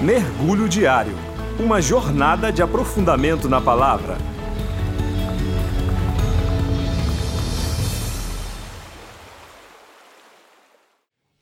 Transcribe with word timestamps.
Mergulho 0.00 0.68
Diário 0.68 1.12
Uma 1.58 1.82
jornada 1.82 2.52
de 2.52 2.62
aprofundamento 2.62 3.48
na 3.48 3.60
palavra. 3.60 4.16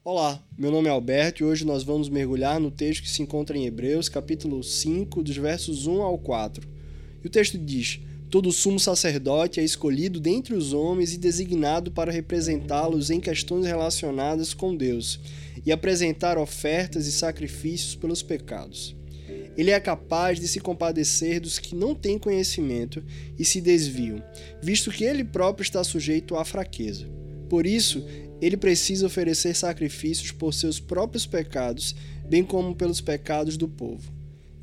Olá, 0.03 0.43
meu 0.57 0.71
nome 0.71 0.89
é 0.89 0.91
Alberto 0.91 1.43
e 1.43 1.45
hoje 1.45 1.67
nós 1.67 1.83
vamos 1.83 2.09
mergulhar 2.09 2.59
no 2.59 2.71
texto 2.71 3.03
que 3.03 3.11
se 3.11 3.23
encontra 3.23 3.59
em 3.59 3.67
Hebreus, 3.67 4.09
capítulo 4.09 4.63
5, 4.63 5.23
dos 5.23 5.37
versos 5.37 5.87
1 5.87 6.01
ao 6.01 6.17
4. 6.17 6.67
E 7.23 7.27
o 7.27 7.31
texto 7.31 7.59
diz: 7.59 8.01
Todo 8.31 8.51
sumo 8.51 8.81
sacerdote 8.81 9.61
é 9.61 9.65
escolhido 9.65 10.19
dentre 10.19 10.55
os 10.55 10.73
homens 10.73 11.13
e 11.13 11.19
designado 11.19 11.91
para 11.91 12.11
representá-los 12.11 13.11
em 13.11 13.21
questões 13.21 13.67
relacionadas 13.67 14.55
com 14.55 14.75
Deus 14.75 15.21
e 15.67 15.73
apresentar 15.73 16.39
ofertas 16.39 17.09
e 17.09 17.13
sacrifícios 17.13 17.97
pelos 17.97 18.23
pecados. 18.23 18.97
Ele 19.57 19.73
é 19.73 19.81
capaz 19.81 20.39
de 20.39 20.47
se 20.47 20.61
compadecer 20.61 21.41
dos 21.41 21.59
que 21.59 21.75
não 21.75 21.95
têm 21.95 22.19
conhecimento 22.19 23.03
e 23.37 23.45
se 23.45 23.61
desviam, 23.61 24.23
visto 24.63 24.93
que 24.93 25.05
ele 25.05 25.25
próprio 25.25 25.65
está 25.65 25.83
sujeito 25.83 26.37
à 26.37 26.45
fraqueza. 26.45 27.09
Por 27.49 27.67
isso, 27.67 28.07
ele 28.41 28.57
precisa 28.57 29.07
oferecer 29.07 29.55
sacrifícios 29.55 30.31
por 30.31 30.53
seus 30.53 30.79
próprios 30.79 31.27
pecados, 31.27 31.97
bem 32.29 32.45
como 32.45 32.75
pelos 32.75 33.01
pecados 33.01 33.57
do 33.57 33.67
povo. 33.67 34.13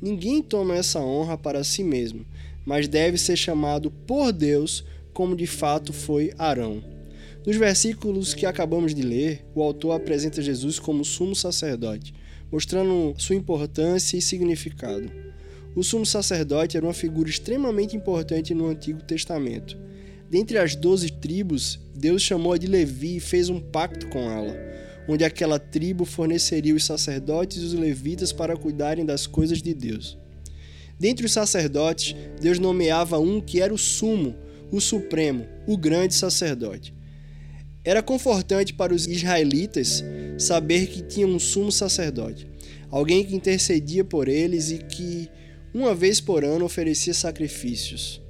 Ninguém 0.00 0.42
toma 0.42 0.76
essa 0.76 1.00
honra 1.00 1.36
para 1.36 1.64
si 1.64 1.82
mesmo, 1.82 2.24
mas 2.64 2.88
deve 2.88 3.18
ser 3.18 3.36
chamado 3.36 3.90
por 3.90 4.32
Deus, 4.32 4.84
como 5.12 5.36
de 5.36 5.46
fato 5.46 5.92
foi 5.92 6.32
Arão. 6.38 6.82
Nos 7.46 7.56
versículos 7.56 8.32
que 8.32 8.46
acabamos 8.46 8.94
de 8.94 9.02
ler, 9.02 9.44
o 9.54 9.62
autor 9.62 9.92
apresenta 9.92 10.40
Jesus 10.40 10.78
como 10.78 11.04
sumo 11.04 11.36
sacerdote, 11.36 12.14
mostrando 12.50 13.14
sua 13.18 13.36
importância 13.36 14.16
e 14.16 14.22
significado. 14.22 15.12
O 15.76 15.82
sumo 15.82 16.06
sacerdote 16.06 16.78
era 16.78 16.86
uma 16.86 16.94
figura 16.94 17.28
extremamente 17.28 17.94
importante 17.94 18.54
no 18.54 18.68
Antigo 18.68 19.02
Testamento. 19.02 19.76
Dentre 20.30 20.56
as 20.56 20.74
doze 20.74 21.12
tribos, 21.12 21.78
Deus 21.94 22.22
chamou 22.22 22.54
a 22.54 22.58
de 22.58 22.66
Levi 22.66 23.16
e 23.16 23.20
fez 23.20 23.50
um 23.50 23.60
pacto 23.60 24.08
com 24.08 24.20
ela, 24.20 24.56
onde 25.06 25.22
aquela 25.22 25.58
tribo 25.58 26.06
forneceria 26.06 26.74
os 26.74 26.86
sacerdotes 26.86 27.62
e 27.62 27.66
os 27.66 27.74
levitas 27.74 28.32
para 28.32 28.56
cuidarem 28.56 29.04
das 29.04 29.26
coisas 29.26 29.60
de 29.60 29.74
Deus. 29.74 30.16
Dentre 30.98 31.26
os 31.26 31.32
sacerdotes, 31.32 32.16
Deus 32.40 32.58
nomeava 32.58 33.18
um 33.18 33.38
que 33.38 33.60
era 33.60 33.74
o 33.74 33.78
sumo, 33.78 34.34
o 34.72 34.80
supremo, 34.80 35.46
o 35.66 35.76
grande 35.76 36.14
sacerdote. 36.14 36.94
Era 37.84 38.02
confortante 38.02 38.72
para 38.72 38.94
os 38.94 39.06
israelitas 39.06 40.02
saber 40.38 40.86
que 40.86 41.02
tinham 41.02 41.30
um 41.30 41.38
sumo 41.38 41.70
sacerdote, 41.70 42.48
alguém 42.90 43.24
que 43.24 43.36
intercedia 43.36 44.02
por 44.02 44.26
eles 44.26 44.70
e 44.70 44.78
que, 44.78 45.28
uma 45.72 45.94
vez 45.94 46.20
por 46.20 46.44
ano, 46.44 46.64
oferecia 46.64 47.12
sacrifícios, 47.12 48.22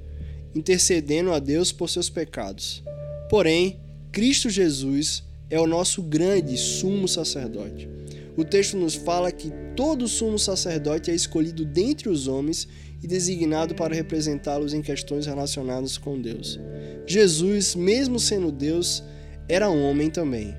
intercedendo 0.53 1.31
a 1.31 1.39
Deus 1.39 1.71
por 1.71 1.89
seus 1.89 2.09
pecados. 2.09 2.83
Porém, 3.29 3.79
Cristo 4.11 4.49
Jesus 4.49 5.23
é 5.49 5.59
o 5.59 5.67
nosso 5.67 6.01
grande 6.01 6.57
sumo 6.57 7.07
sacerdote. 7.07 7.87
O 8.35 8.43
texto 8.43 8.75
nos 8.75 8.95
fala 8.95 9.31
que 9.31 9.51
todo 9.75 10.07
sumo 10.07 10.37
sacerdote 10.37 11.09
é 11.09 11.15
escolhido 11.15 11.63
dentre 11.63 12.09
os 12.09 12.27
homens 12.27 12.67
e 13.01 13.07
designado 13.07 13.73
para 13.75 13.95
representá-los 13.95 14.73
em 14.73 14.81
questões 14.81 15.25
relacionadas 15.25 15.97
com 15.97 16.19
Deus. 16.19 16.59
Jesus, 17.07 17.75
mesmo 17.75 18.19
sendo 18.19 18.51
Deus, 18.51 19.03
era 19.47 19.69
homem 19.69 20.09
também. 20.09 20.55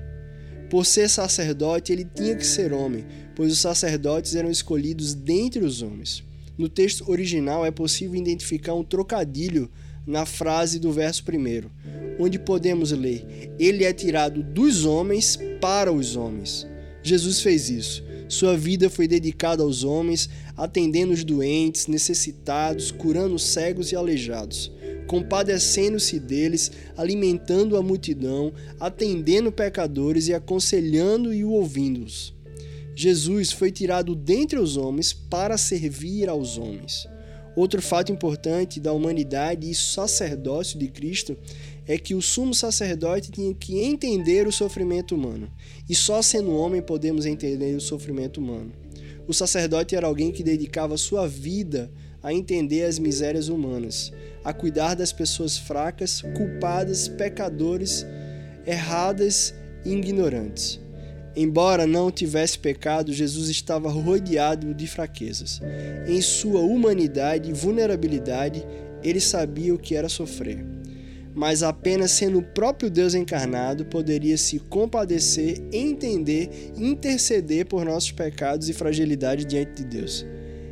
Por 0.69 0.85
ser 0.85 1.09
sacerdote, 1.09 1.91
ele 1.91 2.05
tinha 2.05 2.35
que 2.35 2.45
ser 2.45 2.73
homem, 2.73 3.05
pois 3.35 3.51
os 3.51 3.59
sacerdotes 3.59 4.35
eram 4.35 4.49
escolhidos 4.49 5.13
dentre 5.13 5.63
os 5.63 5.81
homens. 5.81 6.23
No 6.57 6.67
texto 6.67 7.09
original 7.09 7.65
é 7.65 7.71
possível 7.71 8.15
identificar 8.15 8.73
um 8.73 8.83
trocadilho 8.83 9.69
na 10.05 10.25
frase 10.25 10.79
do 10.79 10.91
verso 10.91 11.23
primeiro, 11.23 11.71
onde 12.19 12.39
podemos 12.39 12.91
ler: 12.91 13.53
Ele 13.59 13.83
é 13.83 13.93
tirado 13.93 14.41
dos 14.41 14.85
homens 14.85 15.37
para 15.61 15.91
os 15.91 16.15
homens. 16.15 16.67
Jesus 17.03 17.41
fez 17.41 17.69
isso. 17.69 18.03
Sua 18.27 18.57
vida 18.57 18.89
foi 18.89 19.07
dedicada 19.07 19.63
aos 19.63 19.85
homens, 19.85 20.29
atendendo 20.57 21.13
os 21.13 21.23
doentes, 21.23 21.87
necessitados, 21.87 22.91
curando 22.91 23.39
cegos 23.39 23.91
e 23.91 23.95
aleijados 23.95 24.71
compadecendo-se 25.07 26.19
deles, 26.19 26.71
alimentando 26.95 27.77
a 27.77 27.81
multidão, 27.81 28.53
atendendo 28.79 29.51
pecadores 29.51 30.27
e 30.27 30.33
aconselhando 30.33 31.33
e 31.33 31.43
ouvindo-os. 31.43 32.35
Jesus 32.93 33.51
foi 33.51 33.71
tirado 33.71 34.15
dentre 34.15 34.59
os 34.59 34.75
homens 34.75 35.13
para 35.13 35.57
servir 35.57 36.27
aos 36.27 36.57
homens. 36.57 37.07
Outro 37.55 37.81
fato 37.81 38.11
importante 38.11 38.79
da 38.79 38.93
humanidade 38.93 39.69
e 39.69 39.73
sacerdócio 39.73 40.77
de 40.77 40.87
Cristo 40.89 41.35
é 41.87 41.97
que 41.97 42.13
o 42.13 42.21
sumo 42.21 42.53
sacerdote 42.53 43.31
tinha 43.31 43.53
que 43.53 43.79
entender 43.79 44.45
o 44.45 44.51
sofrimento 44.51 45.15
humano. 45.15 45.49
E 45.89 45.95
só 45.95 46.21
sendo 46.21 46.55
homem 46.55 46.81
podemos 46.81 47.25
entender 47.25 47.75
o 47.75 47.81
sofrimento 47.81 48.39
humano. 48.39 48.71
O 49.27 49.33
sacerdote 49.33 49.95
era 49.95 50.05
alguém 50.05 50.31
que 50.31 50.43
dedicava 50.43 50.97
sua 50.97 51.27
vida 51.27 51.91
a 52.21 52.33
entender 52.33 52.83
as 52.83 52.99
misérias 52.99 53.47
humanas, 53.47 54.11
a 54.43 54.53
cuidar 54.53 54.95
das 54.95 55.11
pessoas 55.11 55.57
fracas, 55.57 56.21
culpadas, 56.35 57.07
pecadores, 57.07 58.05
erradas 58.65 59.53
e 59.85 59.91
ignorantes. 59.91 60.79
Embora 61.35 61.85
não 61.85 62.09
tivesse 62.09 62.57
pecado, 62.57 63.13
Jesus 63.13 63.47
estava 63.47 63.89
rodeado 63.89 64.73
de 64.73 64.87
fraquezas. 64.87 65.61
Em 66.07 66.19
sua 66.19 66.61
humanidade 66.61 67.51
e 67.51 67.53
vulnerabilidade, 67.53 68.65
ele 69.03 69.19
sabia 69.19 69.73
o 69.73 69.77
que 69.77 69.95
era 69.95 70.09
sofrer. 70.09 70.65
Mas 71.35 71.61
apenas 71.61 72.09
sendo 72.09 72.39
o 72.39 72.41
próprio 72.41 72.89
Deus 72.89 73.13
encarnado 73.13 73.85
poderia 73.85 74.35
se 74.35 74.57
compadecer, 74.57 75.61
entender 75.71 76.71
e 76.75 76.87
interceder 76.87 77.67
por 77.67 77.85
nossos 77.85 78.11
pecados 78.11 78.67
e 78.67 78.73
fragilidade 78.73 79.45
diante 79.45 79.83
de 79.83 79.85
Deus. 79.85 80.25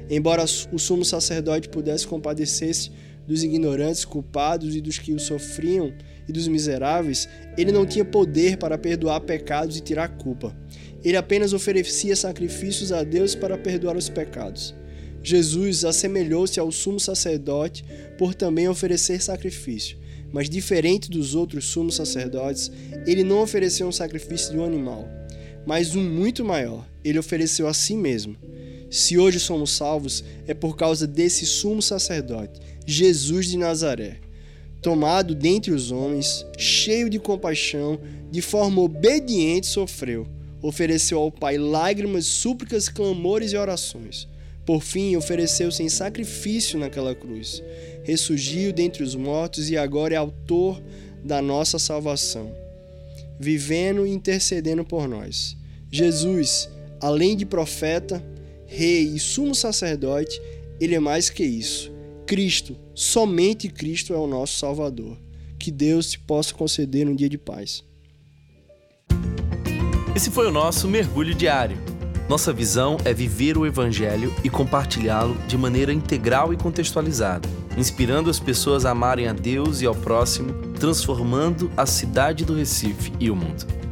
Embora 0.10 0.44
o 0.72 0.80
sumo 0.80 1.04
sacerdote 1.04 1.70
pudesse 1.70 2.08
compadecer-se 2.08 2.92
dos 3.28 3.44
ignorantes, 3.44 4.06
culpados 4.06 4.76
e 4.76 4.82
dos 4.82 5.00
que 5.00 5.14
o 5.14 5.20
sofriam 5.20 5.94
e 6.28 6.32
dos 6.32 6.48
miseráveis, 6.48 7.28
ele 7.58 7.72
não 7.72 7.86
tinha 7.86 8.06
poder 8.06 8.58
para 8.58 8.78
perdoar 8.78 9.22
pecados 9.22 9.78
e 9.78 9.82
tirar 9.82 10.10
culpa. 10.10 10.56
Ele 11.04 11.18
apenas 11.18 11.54
oferecia 11.54 12.16
sacrifícios 12.16 12.92
a 12.92 13.04
Deus 13.04 13.36
para 13.36 13.58
perdoar 13.58 13.96
os 13.98 14.10
pecados. 14.10 14.76
Jesus 15.24 15.84
assemelhou-se 15.84 16.60
ao 16.60 16.72
sumo 16.72 17.00
sacerdote 17.00 17.84
por 18.18 18.36
também 18.36 18.68
oferecer 18.68 19.20
sacrifício, 19.22 19.98
mas 20.32 20.50
diferente 20.50 21.10
dos 21.10 21.34
outros 21.34 21.66
sumos 21.66 21.96
sacerdotes, 21.96 22.72
ele 23.08 23.24
não 23.24 23.42
ofereceu 23.42 23.88
um 23.88 23.92
sacrifício 23.92 24.52
de 24.52 24.60
um 24.60 24.66
animal, 24.66 25.08
mas 25.66 25.96
um 25.96 26.04
muito 26.04 26.46
maior. 26.46 26.88
Ele 27.04 27.18
ofereceu 27.18 27.68
a 27.68 27.74
si 27.74 27.96
mesmo. 27.96 28.36
Se 28.90 29.18
hoje 29.18 29.40
somos 29.40 29.72
salvos, 29.72 30.24
é 30.48 30.54
por 30.54 30.76
causa 30.76 31.06
desse 31.08 31.46
sumo 31.46 31.82
sacerdote, 31.82 32.60
Jesus 32.86 33.48
de 33.48 33.58
Nazaré. 33.58 34.20
Tomado 34.82 35.34
dentre 35.34 35.72
os 35.72 35.92
homens, 35.92 36.46
cheio 36.58 37.10
de 37.10 37.18
compaixão, 37.18 38.00
de 38.32 38.42
forma 38.42 38.82
obediente 38.82 39.68
sofreu. 39.68 40.28
Ofereceu 40.62 41.20
ao 41.20 41.32
Pai 41.32 41.58
lágrimas, 41.58 42.26
súplicas, 42.26 42.88
clamores 42.88 43.52
e 43.52 43.58
orações. 43.58 44.28
Por 44.66 44.82
fim, 44.82 45.16
ofereceu-se 45.16 45.82
em 45.84 45.90
sacrifício 45.90 46.80
naquela 46.80 47.14
cruz. 47.14 47.62
Ressurgiu 48.04 48.74
dentre 48.74 49.04
os 49.04 49.16
mortos 49.16 49.70
e 49.70 49.78
agora 49.78 50.16
é 50.16 50.18
autor 50.18 50.82
da 51.24 51.42
nossa 51.42 51.80
salvação, 51.80 52.52
vivendo 53.40 54.06
e 54.06 54.12
intercedendo 54.12 54.84
por 54.86 55.08
nós. 55.08 55.58
Jesus, 55.92 56.70
além 57.00 57.36
de 57.36 57.46
profeta, 57.46 58.24
rei 58.66 59.04
e 59.04 59.20
sumo 59.20 59.54
sacerdote, 59.56 60.42
ele 60.80 60.96
é 60.96 61.00
mais 61.00 61.30
que 61.30 61.44
isso. 61.44 61.92
Cristo, 62.26 62.76
somente 62.94 63.70
Cristo 63.70 64.14
é 64.14 64.18
o 64.18 64.28
nosso 64.28 64.58
Salvador. 64.58 65.18
Que 65.60 65.72
Deus 65.72 66.12
te 66.12 66.20
possa 66.20 66.54
conceder 66.54 67.08
um 67.08 67.16
dia 67.16 67.30
de 67.30 67.38
paz. 67.38 67.84
Esse 70.16 70.32
foi 70.32 70.48
o 70.48 70.52
nosso 70.52 70.88
mergulho 70.88 71.36
diário. 71.36 71.78
Nossa 72.28 72.52
visão 72.52 72.98
é 73.06 73.14
viver 73.14 73.58
o 73.58 73.66
Evangelho 73.66 74.34
e 74.44 74.50
compartilhá-lo 74.50 75.38
de 75.48 75.58
maneira 75.58 75.94
integral 75.94 76.52
e 76.52 76.58
contextualizada, 76.58 77.48
inspirando 77.78 78.30
as 78.30 78.40
pessoas 78.40 78.84
a 78.86 78.92
amarem 78.92 79.28
a 79.28 79.34
Deus 79.34 79.82
e 79.82 79.86
ao 79.86 79.94
próximo, 79.94 80.54
transformando 80.80 81.72
a 81.78 81.86
cidade 81.86 82.44
do 82.44 82.56
Recife 82.56 83.12
e 83.20 83.30
o 83.30 83.36
mundo. 83.36 83.85